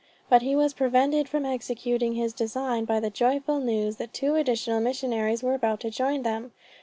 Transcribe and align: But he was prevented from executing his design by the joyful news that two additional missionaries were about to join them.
But 0.29 0.41
he 0.41 0.55
was 0.55 0.73
prevented 0.73 1.29
from 1.29 1.45
executing 1.45 2.15
his 2.15 2.33
design 2.33 2.85
by 2.85 2.99
the 2.99 3.11
joyful 3.11 3.59
news 3.59 3.97
that 3.97 4.13
two 4.15 4.33
additional 4.33 4.79
missionaries 4.79 5.43
were 5.43 5.53
about 5.53 5.79
to 5.81 5.91
join 5.91 6.23
them. 6.23 6.53